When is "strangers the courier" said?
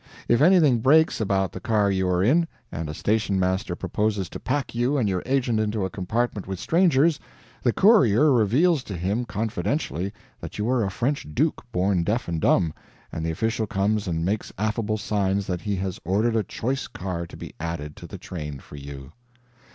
6.59-8.31